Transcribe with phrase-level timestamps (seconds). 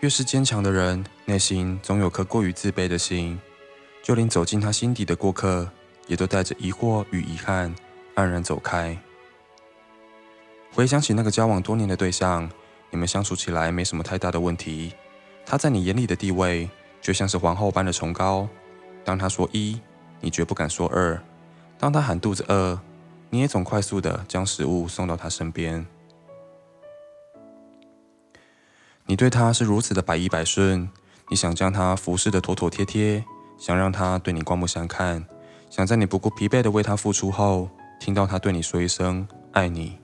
[0.00, 3.36] 越是坚强的人，内心总有颗过于自卑的心，
[4.00, 5.68] 就连走进他心底的过客，
[6.06, 7.74] 也都带着疑惑与遗憾，
[8.14, 8.96] 黯然走开。
[10.72, 12.48] 回想起那个交往多年的对象，
[12.90, 14.94] 你们相处起来没什么太大的问题，
[15.44, 16.70] 他在你眼里的地位，
[17.02, 18.48] 却像是皇后般的崇高。
[19.04, 19.80] 当他说一，
[20.20, 21.18] 你绝不敢说二；
[21.76, 22.78] 当他喊肚子饿，
[23.30, 25.84] 你也总快速的将食物送到他身边。
[29.10, 30.86] 你对他是如此的百依百顺，
[31.30, 33.24] 你想将他服侍的妥妥帖帖，
[33.56, 35.24] 想让他对你刮目相看，
[35.70, 39.98] 想在你不顾疲惫的为他付出后，听到他对你说一声爱你。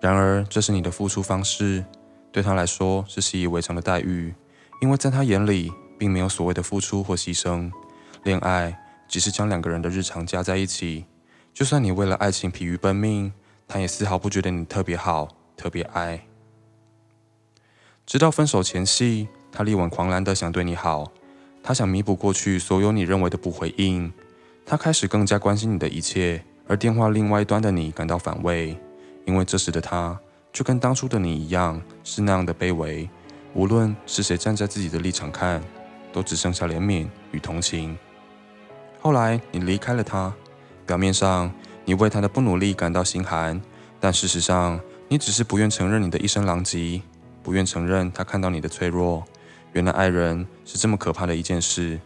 [0.00, 1.84] 然而，这是你的付出方式，
[2.30, 4.32] 对他来说是习以为常的待遇，
[4.80, 7.68] 因为在他眼里，并没有所谓的付出或牺牲，
[8.22, 11.04] 恋爱只是将两个人的日常加在一起。
[11.52, 13.32] 就算你为了爱情疲于奔命，
[13.66, 16.24] 他也丝毫不觉得你特别好、特别爱。
[18.10, 21.12] 直到分手前夕，他力挽狂澜的想对你好，
[21.62, 24.12] 他想弥补过去所有你认为的不回应，
[24.66, 28.76] 他开始更加关心你的一切，而电话另外一端的你感到反胃，
[29.26, 30.18] 因为这时的他
[30.52, 33.08] 就跟当初的你一样，是那样的卑微。
[33.54, 35.62] 无论是谁站在自己的立场看，
[36.12, 37.96] 都只剩下怜悯与同情。
[39.00, 40.34] 后来你离开了他。
[40.84, 41.48] 表面上，
[41.84, 43.62] 你为他的不努力感到心寒，
[44.00, 47.00] 但事实上，你只是不愿承认你的一生狼藉，
[47.50, 49.24] 不愿承认他看到你的脆弱。
[49.72, 51.98] 原来爱人是这么可怕的一件事，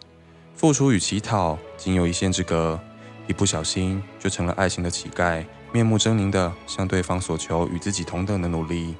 [0.56, 2.81] 付出与乞讨仅有一线之隔，
[3.27, 8.95] 一不小心就成了爱情的乞丐，面目狰狞的向对方索求与自己同等的努力。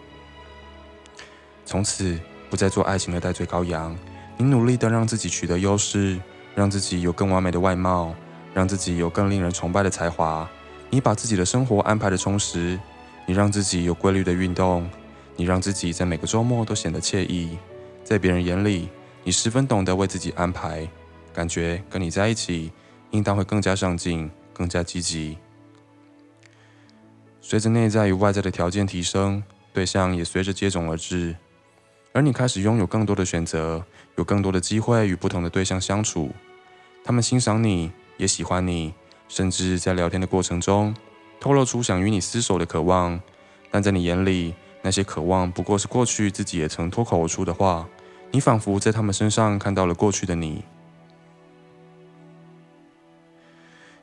[1.65, 3.97] 从此不再做爱情的戴罪羔羊，
[4.37, 6.20] 你努力的让自己取得优势，
[6.55, 8.15] 让自己有更完美的外貌。
[8.53, 10.47] 让自己有更令人崇拜的才华，
[10.91, 12.78] 你把自己的生活安排的充实，
[13.25, 14.87] 你让自己有规律的运动，
[15.36, 17.58] 你让自己在每个周末都显得惬意，
[18.02, 18.88] 在别人眼里，
[19.22, 20.88] 你十分懂得为自己安排，
[21.32, 22.72] 感觉跟你在一起，
[23.10, 25.36] 应当会更加上进，更加积极。
[27.41, 29.42] 随着内在与外在的条件提升，
[29.72, 31.36] 对象也随着接踵而至，
[32.12, 33.84] 而你开始拥有更多的选择，
[34.16, 36.30] 有更多的机会与不同的对象相处，
[37.04, 37.91] 他们欣赏你。
[38.16, 38.94] 也喜欢你，
[39.26, 40.94] 甚至在聊天的过程中
[41.41, 43.20] 透露出想与你厮守的渴望，
[43.72, 44.54] 但在你眼里，
[44.84, 47.89] 那些渴望不过是过去自己也曾脱口而出的话。
[48.31, 50.65] 你仿佛在他们身上看到了过去的你。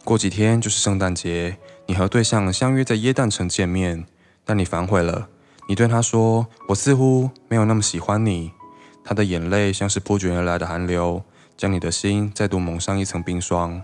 [0.05, 4.05] 过几天就是圣诞节，你和对象相约在耶诞城见面，
[4.45, 5.27] 但你反悔了。
[5.67, 8.53] 你对他说：“我似乎没有那么喜欢你。”
[9.03, 11.21] 他的眼泪像是破卷而来的寒流，
[11.57, 13.83] 将你的心再度蒙上一层冰霜。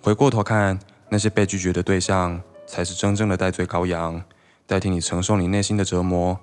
[0.00, 4.22] 回过头看，那些被拒绝的对象，才是真正的戴罪羔羊，
[4.72, 6.40] 代替你承受你内心的折磨。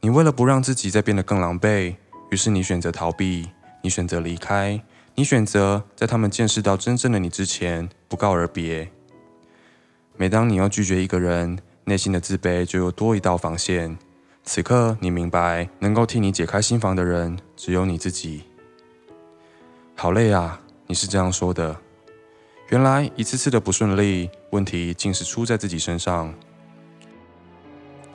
[0.00, 1.96] 你为了不让自己再变得更狼狈，
[2.30, 3.48] 于是你选择逃避，
[3.80, 4.82] 你选择离开，
[5.14, 8.90] 你选择在他们见识到真正的你之前不告而别。
[10.18, 13.96] 每当你要拒绝一个人，内心的自卑就又多一道防线。
[14.44, 18.42] 此刻你明白，能够替你解开心防的人，只有你自己。
[19.96, 21.74] 好累啊，你是这样说的。
[22.68, 26.34] 原来一次次的不顺利，问题竟是出在自己身上。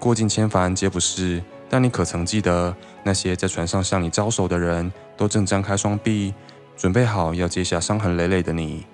[0.05, 6.31] 过尽千帆皆不是，但你可曾记得，那些在船上向你招手的人都正张开双臂，
[6.77, 8.85] 准备好要接下伤痕累累的你。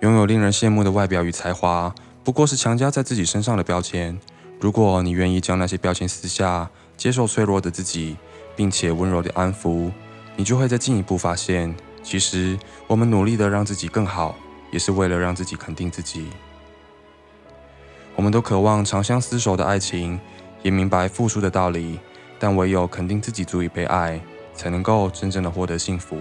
[0.00, 1.94] 拥有令人羡慕的外表与才华，
[2.24, 4.18] 不过是强加在自己身上的标签。
[4.58, 8.16] 如果你愿意将那些标签撕下，接受脆弱的自己，
[8.56, 9.92] 并且温柔的安抚，
[10.34, 11.72] 你就会再进一步发现。
[12.02, 14.34] 其实，我们努力的让自己更好，
[14.72, 16.26] 也是为了让自己肯定自己。
[18.20, 20.20] 我们都渴望长相厮守的爱情，
[20.62, 21.98] 也明白付出的道理，
[22.38, 24.20] 但唯有肯定自己足以被爱，
[24.52, 26.18] 才能够真正的获得幸福。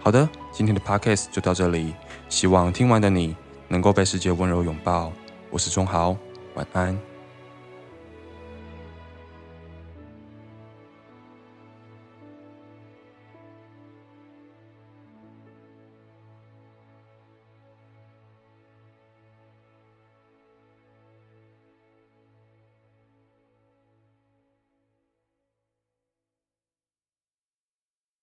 [0.00, 1.94] 好的，今天的 podcast 就到这里，
[2.30, 3.36] 希望听完的你
[3.68, 5.12] 能够被世界温柔拥抱。
[5.50, 6.16] 我是钟豪，
[6.54, 7.13] 晚安。